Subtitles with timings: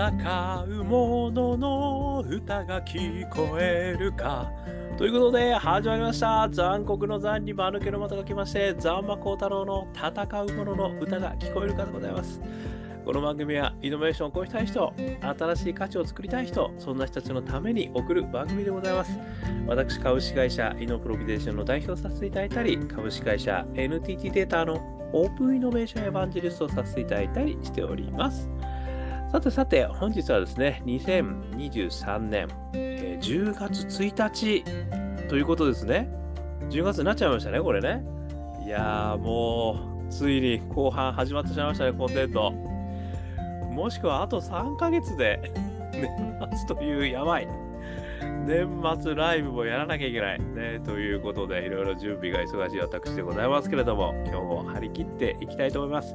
[0.00, 4.50] 戦う者のの歌が聞こえるか。
[4.96, 6.48] ということで、始まりました。
[6.50, 12.40] 残酷の残に間抜けの的が来まして、ザンマコウタロウの戦う者のの歌が聞こえるかでございます。
[13.04, 14.90] この番組はイノベーションを起こしたい人、
[15.20, 19.18] 新しい価値を作りたい人、そんな人たちのために送る番組でございます。
[19.66, 24.76] 私、株式会社イノプロビゼーションの代表させていただいたり、株式会社 NTT データの
[25.12, 28.48] オープンイノベーションエヴァンジェリストをさせていただいたりしております。
[29.30, 34.64] さてさて、本日はですね、2023年、えー10月1日
[35.28, 36.10] ということですね。
[36.68, 38.02] 10月になっちゃいましたね、これね。
[38.64, 39.76] いやー、も
[40.08, 42.50] う、ついに後半始まってしまいましたね、コンテント。
[43.72, 45.40] もしくはあと3ヶ月で
[45.94, 46.08] 年
[46.66, 47.46] 末という病。
[48.46, 50.40] 年末ライブもやらなきゃいけない。
[50.40, 56.14] ね、ということで、いろいろ準備が忙しい私でございますけれども、今日も張り切っていきたいと思います。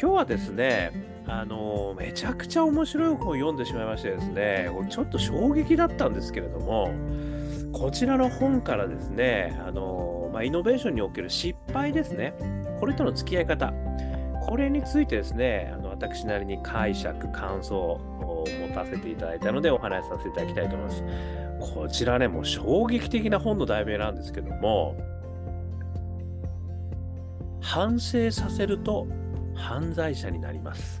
[0.00, 0.90] 今日はですね、
[1.26, 6.92] あのめちゃくちゃ面白い本を読んでしまいましてですね、ちょっと衝撃だったんですけれども、
[7.72, 12.34] こちらの本からですね、あのまあ、イノベーションにおける失敗ですね、
[12.80, 13.72] これとの付き合い方、
[14.46, 21.04] これについてですね、私なりに解釈、感想を持たせていただいたのでお話しさせていただきたいと思います。
[21.74, 24.96] こちらね、もう衝撃的な本の題名なんですけども、
[27.60, 29.06] 反省させると
[29.54, 31.00] 犯罪者になります。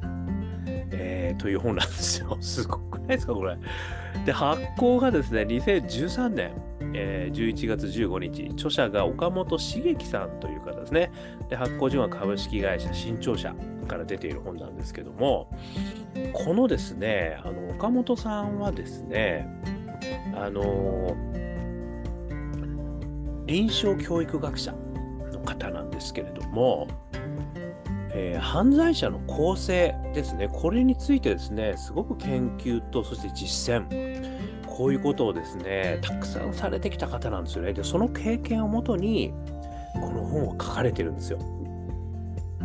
[0.66, 2.38] えーという本なんですよ。
[2.40, 3.56] すごくないですか、これ。
[4.24, 6.52] で、発行がですね、2013年、
[6.94, 11.10] えー11月15日、著者が岡本茂樹さんという方ですね。
[11.48, 13.54] で、発行順は株式会社新潮社
[13.88, 15.50] から出ている本なんですけども、
[16.32, 19.48] このですね、あの岡本さんはですね、
[20.34, 21.16] あの
[23.46, 24.74] 臨床教育学者
[25.32, 26.88] の方なんですけれども、
[28.14, 37.72] えー犯罪者の構成ですね、これについてですね、すごく研究と、そして実践、こういうことをですね、たくさんされてきた方なんですよね。
[37.72, 39.34] で、その経験をもとに、
[39.94, 41.38] この本を書かれてるんですよ。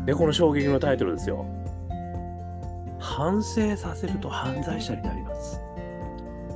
[0.05, 1.45] で、この衝撃のタイトルですよ。
[2.99, 5.61] 反省させると犯罪者になります。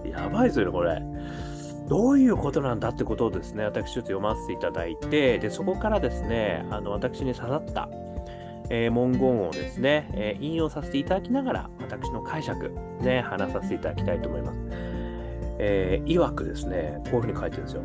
[0.06, 1.01] やばいですよね、これ。
[1.88, 7.89] どういうことなんだってことをですね、私ちょっと読ませていただいて、で、そこからですね、あの、私に刺さった、
[8.69, 14.57] えー文言をですね、えー引用させていただきながら、私の解釈、ね、話させていただきたいと思います。
[15.59, 17.81] えー、曰くですね、こういうふうに書いてるんですよ。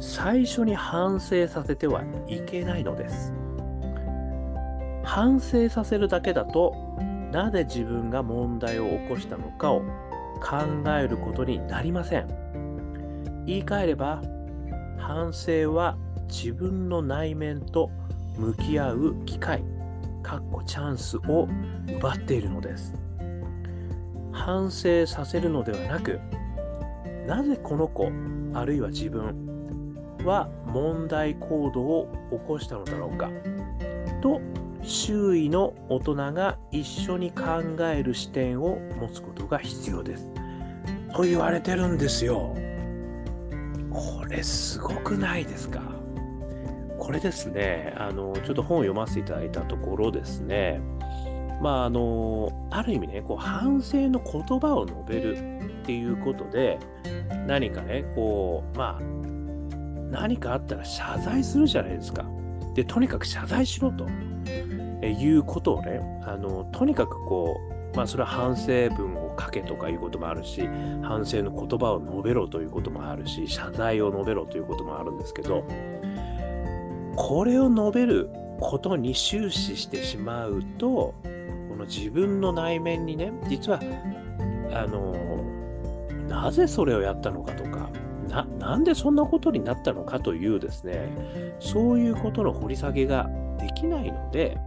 [0.00, 3.32] 最初に反省させてはいけないのです。
[5.04, 6.74] 反省させるだけだと、
[7.32, 9.80] なぜ自分が問題を起こしたのかを
[10.40, 10.58] 考
[10.98, 12.28] えることになりません。
[13.46, 14.22] 言い換えれば、
[14.98, 15.96] 反省は
[16.28, 17.90] 自分の内面と
[18.36, 19.62] 向き合う機会、
[20.22, 21.48] かっこチャンスを
[21.98, 22.94] 奪っているのです。
[24.32, 26.20] 反省させるのではなく、
[27.26, 28.10] なぜこの子、
[28.54, 33.30] あるいは自分は問題行動を起こしたのだろうか、
[34.22, 34.40] と
[34.82, 37.62] 周囲の大人が一緒に考
[37.92, 40.28] える視点を持つことが必要です。
[41.14, 42.56] と言われてるんですよ。
[43.90, 45.82] これすごくないですか？
[47.02, 50.80] これですね、あの、ちょっと本を読ませていただいたところですね、
[51.60, 55.36] まあ、あの、ある意味ね、こう、反省の言葉を述べる
[55.82, 56.78] っていうことで、
[57.48, 59.02] 何かね、こう、まあ、
[60.12, 62.24] 何かあったら謝罪するじゃないですか。
[62.76, 64.06] で、とにかく謝罪しろと
[65.02, 67.60] えいうことをね、あの、とにかくこ
[67.92, 70.68] う、まあ、それは反省文を書けとかいうこともあるし、
[71.02, 75.64] 反省の言葉を述べろということもあるし、謝罪を述べろということもあるんですけど、
[77.16, 78.30] これを述べる
[78.60, 81.14] ことに終始してしまうと、
[81.68, 83.80] この自分の内面にね、実は、
[84.72, 85.14] あの、
[86.28, 87.90] なぜそれをやったのかとか、
[88.28, 93.28] な、なんでそんなことになったのかというですね、そういうことの掘り下げが
[93.58, 94.58] できないので、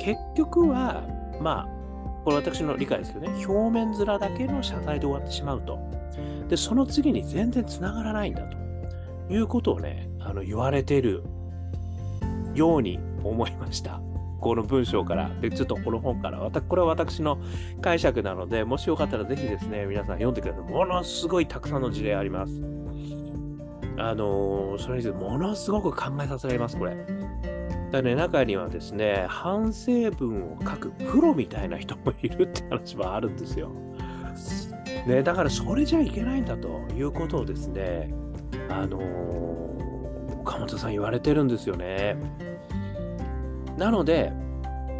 [0.00, 1.02] 結局は、
[1.40, 1.82] まあ、
[2.24, 5.78] これ私の理解ですけどね、表面面だけの謝罪で終わってしまうと。
[6.48, 8.56] で、その次に全然つながらないんだと
[9.32, 11.24] いうことをね、あの言われている
[12.54, 14.00] ように思いました。
[14.40, 17.38] この文章から、で、ちょっとこの本から、わたこれは私の
[17.80, 20.64] 解釈なので、もしよかったらぜひですね、皆さん読んでください。
[20.64, 22.52] ものすごいたくさんの事例あります。
[23.98, 26.96] あのーそれについてものすごく考えさせられます、これ。
[27.92, 33.70] だね、中にはですね、反省文を書くプロみたいな人もいるって話もあるんですよ。
[35.06, 38.12] ね、だからそれじゃいけないんだということをですね、
[38.68, 39.71] あのー
[40.42, 42.16] 岡本さん言われてるんですよね。
[43.78, 44.32] なので、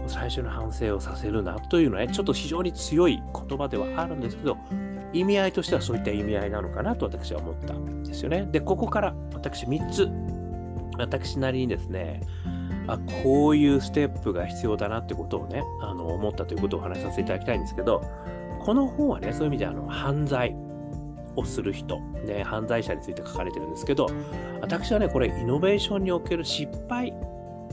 [0.07, 4.57] 最初の反省をさせるなというのはね、ちょっと非常に強い言葉ではあるんですけど、
[5.13, 8.49] 意味合いとしてはそういった意味合いなのかなと私は思ったんですよね。
[8.51, 10.09] で、ここから私3つ、
[10.99, 12.21] 私なりにですね、
[12.87, 18.03] あこういうステップが必要だなってことをね、あの思ったということをお話しさせていただきたいんですけど、
[18.61, 20.57] この本はね、そういう意味であの犯罪
[21.37, 24.09] をする人、ね、犯罪者について書かれてるんですけど、
[24.61, 27.13] 私はね、これ、イノベーションにおける失敗、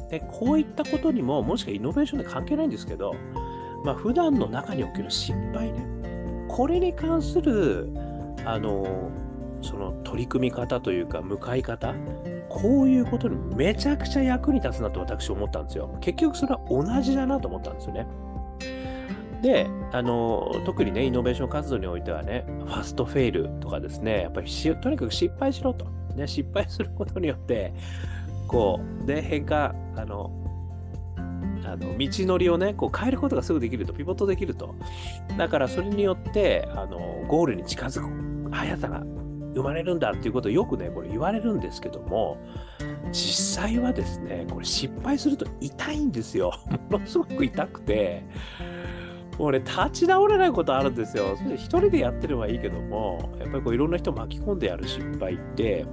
[0.09, 3.13] でこういったことにも、もしかイノベーションで関係ないんですけど、
[3.83, 5.85] まあ、普段の中における失敗ね、
[6.47, 7.89] これに関する、
[8.45, 9.11] あの、
[9.61, 11.93] その取り組み方というか、向かい方、
[12.49, 15.95] こういうことにめちゃくちゃ役に立つなと私思ったんですよ。
[16.01, 18.07] 結局それは同じだなと思ったんですよね。
[19.41, 25.85] で、あの、特にね、イノベーション活動においてはね、ファストフェイルとかですね、やっぱりとにかく失敗しろと。
[26.15, 27.73] ね、失敗することによって、
[28.47, 30.31] こう、で、変化、あの、
[31.65, 34.75] あの道のりをね、こう変えることがすぐできると、ピボットできると。
[35.37, 36.97] だからそれによって、あの、
[37.27, 39.03] ゴールに近づく速さが
[39.53, 42.37] 生まれるんだっていうことをよくね、これ言われるんですけども、
[43.11, 46.51] 実際はですね、これ失敗すると痛いんですよ。
[46.89, 48.23] ものすごく痛くて、
[49.39, 51.37] もうね、立ち直れないことあるんですよ。
[51.37, 55.85] それ一人でやってればいいけども、やっぱりこういろんな人巻き込んでやる失敗って、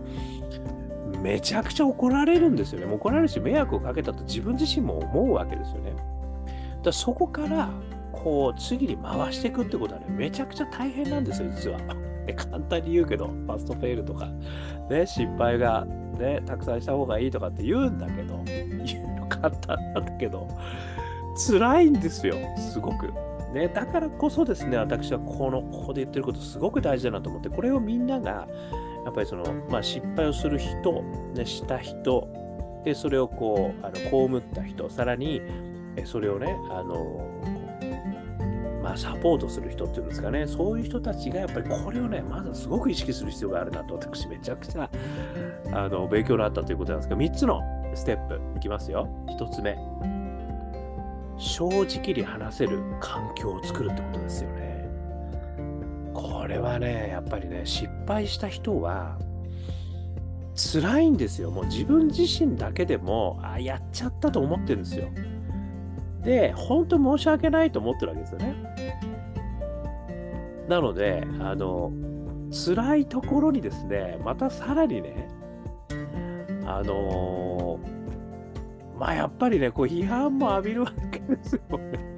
[1.22, 2.92] めちゃくちゃ怒られるんですよね。
[2.92, 5.94] 怒られるし、迷惑をかけたと自分自身も思うわけですよね。
[6.82, 7.70] だそこから、
[8.12, 11.78] こう、次に回していくってことはね、めちゃくちゃ大変なんですよ、実は。
[12.34, 14.28] 簡単に言うけど、ファーストフェイルとか、
[14.90, 15.86] ね、失敗が、
[16.18, 20.48] ね、たくさんした方がいいとかって言うんだけど、言うの簡単なんだけど、
[21.48, 23.12] 辛いんですよ、すごく。
[23.52, 28.48] ね、だからこそですね、私はこの、ここで言ってることすごく大事だなと思って、これをみんなが、
[29.04, 31.02] やっぱりその、まあ、失敗をする人、
[31.34, 32.28] ね、した人、
[32.84, 35.40] で、それをこう、あの被った人、さらに、
[36.04, 37.28] それをね、あの、
[38.82, 44.88] まあ、サポートする人っていうんですかね、そういう人たちがやっぱりこれをね、まずすごく意識する必要があるなと、私めちゃくちゃ
[45.72, 47.60] あの勉強になったということなんですが、3つの
[47.94, 49.08] ステップいきますよ。
[49.28, 49.76] 1つ目、
[51.38, 54.88] 正直に話せる環境を作るってことですよね。
[56.14, 59.18] これはね、やっぱりね、失敗した人は、
[60.54, 61.50] 辛いんですよ。
[61.50, 65.08] もう自分自身だけでも、あ、やっちゃったと思ってるんですよ。
[66.22, 68.54] で、本当申し訳ないと思ってるわけですよね。
[70.68, 71.92] なので、あの、
[72.50, 75.28] 辛いところにですね、またさらにね、
[76.64, 76.92] あの
[78.98, 82.16] まあやっぱりね、こう批判も浴びるわけですよね。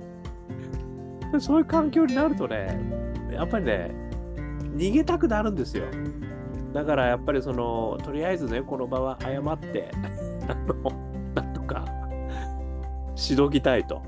[1.40, 2.80] そういう環境になるとね、
[3.30, 3.90] やっぱりね、
[4.76, 5.84] 逃げたくなるんですよ。
[6.72, 9.90] だからやっぱりその、とりあえずね、この場は謝って、
[11.34, 11.84] なんとか、
[13.14, 14.02] しのぎたいと。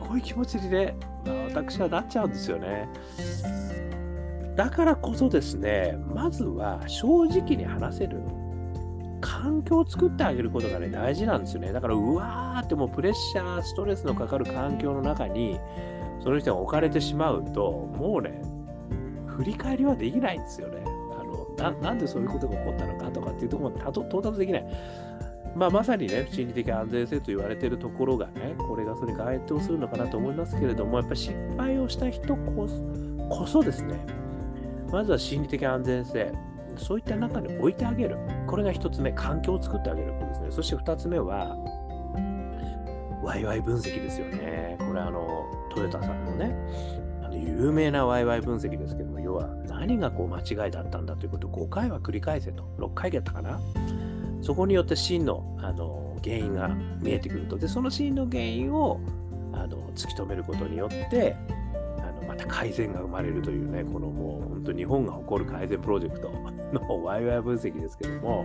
[0.00, 0.94] こういう気持ちにね、
[1.26, 2.88] まあ、私はなっちゃうんですよね。
[4.54, 8.20] だからこそですね、まずは正直に話せる
[9.46, 11.72] 環境を作ってあげることがね、大事なんですよね。
[11.72, 15.60] だから、うわーってもうプレッシャー、ストレスのかかる環境の中に、
[16.20, 18.42] その人が置かれてしまうと、もうね、
[19.28, 20.82] 振り返りはできないんですよね。
[20.84, 21.22] あ
[21.62, 24.66] のなんでそういうことが起こったのかとかっていうところまで到達できない。
[25.54, 32.68] まあ、まさにね、心理的安全性と言われているところがね、これがそれに該当するのかなと思いますけれども、やっぱり失敗をした人こ
[33.30, 34.04] こそですね、
[34.90, 36.32] まずは心理的安全性、
[36.76, 38.18] そういった中に置いてあげる。
[38.46, 40.46] これが一つ目、環境を作ってあげることですね。
[40.50, 41.56] そして二つ目は、
[43.22, 44.76] ワイワイ分析ですよね。
[44.78, 46.54] これあの、トヨタさんのね、
[47.22, 52.64] あの有名なワイワイ分析ですけども、要は何がこう間違いだったんだということを5回は繰り返せと。
[52.78, 53.60] 6回やったかな。
[54.42, 56.68] そこによって真のあの原因が
[57.00, 57.56] 見えてくると。
[57.56, 59.00] で、その真の原因を
[59.52, 61.36] あの突き止めることによって、
[62.36, 66.30] た改善が生まれるというね、このもう本当日本が誇る改善プロジェクト
[66.72, 68.44] の ワイワイ分析ですけども、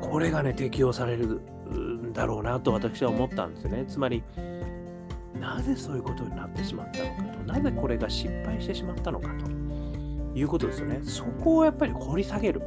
[0.00, 3.84] これがね、適用されるんだろうなと私は思ったんですよね。
[3.86, 4.22] つまり、
[5.38, 9.50] なぜそういうことになってしまったのかと、なぜこれが失敗してしまったのかと
[10.38, 11.00] いうことですよね。
[11.02, 12.62] そこをやっぱり掘り下げる。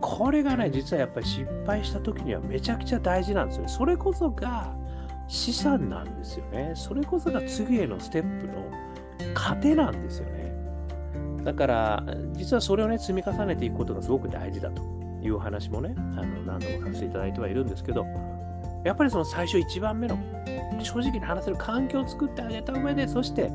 [0.00, 3.68] これがね、実はやっぱり失敗した時にはめちゃくちゃ大事なんですよ。
[3.68, 4.74] それこそが
[5.28, 6.72] 資産なんですよね。
[6.74, 8.54] それこそが次へのステップの
[9.34, 10.54] 糧なんですよね。
[11.44, 14.82] だから、実はそれをね、積み重ねていくことがすごく大事だと
[15.22, 18.06] いう話もね、あの何度もさせていただいてはいるんですけど、
[18.84, 20.18] やっぱりその最初一番目の
[20.82, 23.50] 正直に話せる環境を作ってあげた上で、そして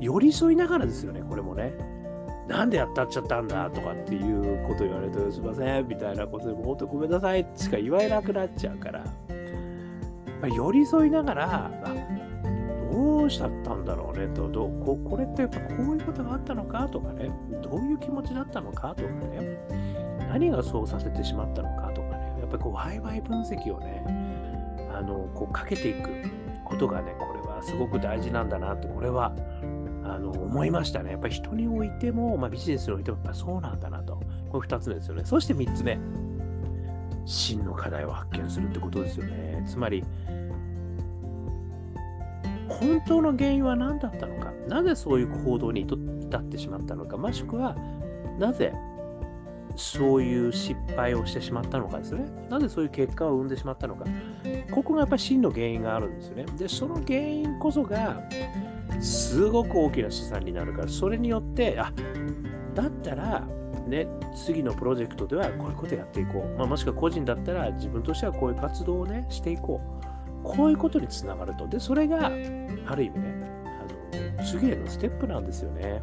[0.00, 1.72] 寄り添いながらですよね、これもね。
[2.48, 9.04] なんでやったっちゃったんだとかっていうこと言われると、すいませんみたいなことでも、本当ごめんなさいしか言われなくなっちゃうから、
[10.46, 11.88] 寄り添いながら、あ
[12.94, 17.28] どうしちゃったんだろうねと、どここれってやっぱこういうことがあったのかとかね、
[17.60, 19.58] どういう気持ちだったのかとかね、
[20.28, 24.04] 何がそうさせてしまったのかとかね、やっぱりこう、ワイワイ分析をね、
[24.94, 26.08] あの、こう、かけていく
[26.64, 29.34] ことがね、これはすごく大事なんだなって、これは、
[30.04, 31.10] あの、思いましたね。
[31.12, 34.20] やっぱり人においても、まあ、ビジネスにおいても、やっぱそうなんだなと。
[34.50, 35.24] これ2つ目ですよね。
[35.24, 35.98] そして3つ目。
[37.24, 39.64] 真の課題を発見するってことですよね。
[39.66, 40.04] つまり、
[42.68, 47.76] 本当の原因は何だったのか、なぜそういう行動に至ってしまったのか、もしくは、
[48.38, 48.72] なぜ
[49.76, 52.26] そういう失敗をしてしまったのかですね。
[52.48, 54.04] なぜそういう結果を生んでしまったのか？
[54.72, 56.46] ここがやっぱり真の原因があるんですよね。
[56.56, 58.22] で、その原因こそが、
[59.00, 61.92] すごく大きな資産になるから、それによって、あ
[62.74, 63.46] だったら、
[63.88, 66.58] ね、次のプロジェクトではこういうことやっていこう。
[66.58, 70.13] まあ、もしくは個人だったら自分としてはこういう活動をね、していこう。
[70.44, 71.66] こういうことにつながると。
[71.66, 73.34] で、それが、ある意味ね、
[74.12, 76.02] あの次へのステップなんですよね。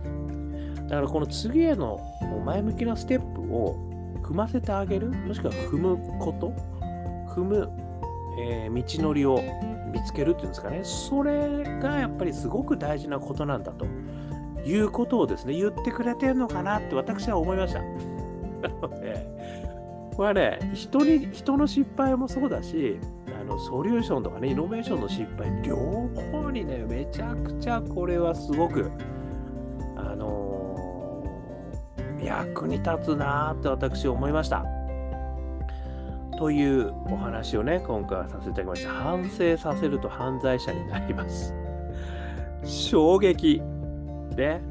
[0.87, 2.01] だからこの次への
[2.45, 3.77] 前向きなステップを
[4.23, 6.53] 踏ませてあげる、もしくは踏むこと、
[7.33, 7.69] 踏む、
[8.39, 9.41] えー、道のりを
[9.93, 13.85] 見つけるっていうんですかね、それがやっぱりすごく大事なことなんだと
[14.65, 17.81] いうことをですね、言ってくれてるのかなって私は思いました。
[17.81, 19.27] なので、
[20.15, 22.99] これはね、人に、人の失敗もそうだし、
[23.51, 25.75] のソリューションとかね、イノベーションの失敗、両
[26.31, 28.91] 方にね、めちゃくちゃこれはすごく、
[29.95, 34.65] あのー、役に立つなって私思いました。
[36.37, 38.91] というお話をね、今回はさせていただきました。
[38.91, 41.53] 反省させると犯罪者になります。
[42.63, 43.61] 衝撃。
[44.35, 44.61] ね。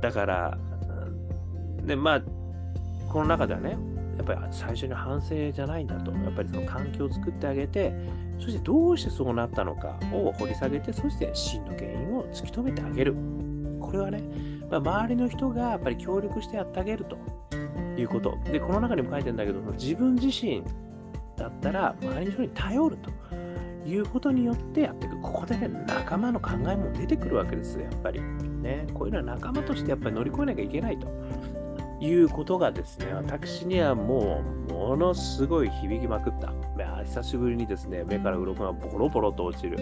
[0.00, 0.58] だから、
[1.84, 2.22] で、まあ、
[3.08, 3.78] この中ではね、
[4.18, 7.94] やっぱり最初に反省じゃないんだと、やっぱりその環境を作ってあげて、
[8.38, 13.14] そしてどうしてそうなったのかを掘り下げて、そして真の原因を突き止めてあげる。
[13.80, 14.20] これはね、
[14.68, 17.16] まあ、周りの人がやっぱり協力してやってあげると
[17.96, 18.36] いうこと。
[18.50, 20.62] で、この中にも書いてるんだけど、自分自身
[21.36, 23.10] だったら周りの人に頼ると
[23.88, 25.20] いうことによってやっていく。
[25.20, 28.20] ここでね、仲間の考えも出てくるわけですよ、やっぱり。
[28.20, 31.06] ね、こういうのは仲間としてやっぱり乗り越えなきゃいけないと。
[32.00, 36.52] いうことがですね、私にはもうものすごい響きまくった。
[37.04, 39.78] 久しぶりにですね、目から鱗がボロボロと落ちる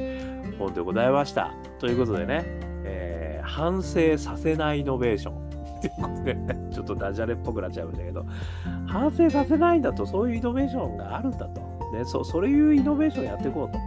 [0.58, 1.52] 本でございました。
[1.78, 2.44] ということでね、
[2.84, 5.46] えー、反省させないイノベーション。
[5.80, 6.36] ということで、
[6.72, 8.24] ちょっとダジャレっぽくなっちゃうんだけど、
[8.86, 11.60] 反省させないんだと、そういうイノベーションがあるんだと。
[11.92, 13.78] ね、そうそういうイノベーションをやっていこうと。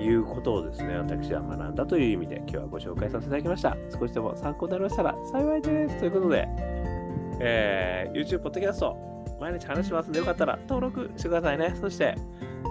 [0.00, 3.76] いうことをですね、私は学んだという意味で今日はご紹介させていただきました。
[3.98, 5.98] 少しでも参考になりましたら幸いです。
[5.98, 6.48] ということで、
[7.44, 8.94] えー、YouTube、Podcast、
[9.40, 11.74] 毎日話しますので、よかったら登録してくださいね。
[11.80, 12.14] そして、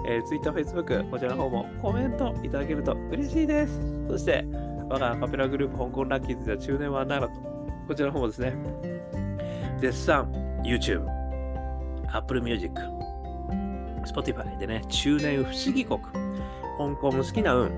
[0.08, 3.82] えー、Twitter、Facebook、こちらの方もコメントいただけると嬉しいです。
[4.08, 4.46] そして、
[4.90, 7.34] 我がカペラグループ香港ラッキーズでは中年はならと、
[7.88, 8.56] こちらの方もですね、
[9.80, 10.32] 絶賛
[10.64, 11.06] YouTube、
[12.14, 12.74] Apple Music、
[14.06, 17.70] Spotify でね、中年不思議国、香港の好きな運、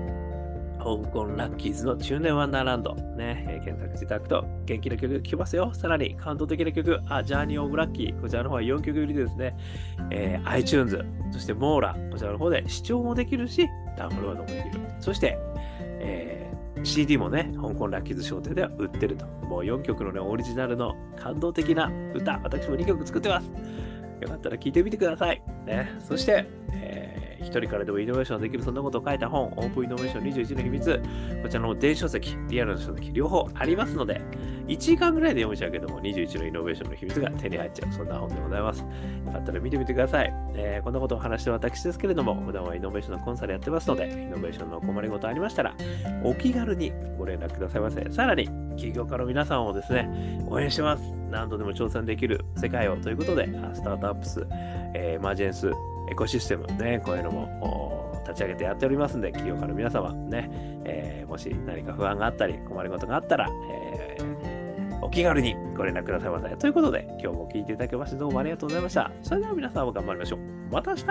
[0.84, 5.72] 香港ラッキーズの中年ワンダーランド、ね、え、検索していただくと元気な曲聴きますよ。
[5.72, 9.56] さらに感動的な曲、あ、ジャーニーオブラッキー、こちらの方は4曲入りでですね、
[10.10, 14.84] えー、iTunes、そしてモーラ、こちらの方で視聴もできるし、ダウンロードもできる。
[15.00, 15.38] そして、
[15.80, 19.24] えー、CD もね、香港ラッキーズ商店では売ってると。
[19.48, 23.50] もう4曲のね、オリジナルの感動的な歌、私も2曲作ってます。
[24.20, 25.42] よかったら聴いてみてください。
[25.64, 31.02] ね、そして、えー一人からでもイノベーションできるそんなことを書いた本、オープンイノベーション21の秘密、
[31.42, 34.20] こちらの電子書籍、リアルな書籍、両方ありますので、
[34.66, 38.80] 1時間ぐらいで読めちゃうけども、21のイノベーションの秘密が手に入っちゃう、そんな本でございます。
[38.80, 38.86] よ
[39.32, 40.34] かったら見てみてください。
[40.54, 45.74] えー、こんなことを話して私ですけれども、普段はイノベーションのコンサルやってますので、イノベーションの困りごとありましたら、
[46.22, 48.06] お気軽にご連絡くださいませ。
[48.10, 51.02] さらに、起業家の皆さんをですね、応援してます。
[51.30, 54.46] 何度でも挑戦できる世界をということで、スタートアップス、
[54.94, 55.70] えー、エマージェンス、
[56.10, 60.50] エコシステムね、こういうのも立ち上げてやっておりますんで、企業家の皆様ね、
[60.84, 66.48] えー、もし何か不安があったり、困りごとがあったら、えー、お気軽にご連絡くださいませ。
[66.56, 69.10] ということで、今日も聞いていただきましてどうもありがとうございました。
[69.22, 70.38] それでは皆さんも頑張りましょう。
[70.72, 71.04] また明日